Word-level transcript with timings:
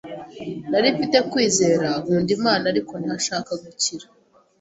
Nari 0.69 0.87
mfite 0.95 1.17
kwizera, 1.31 1.87
nkunda 2.03 2.31
Imana 2.37 2.63
ariko 2.71 2.93
ntashaka 3.03 3.51
gukira. 3.63 4.07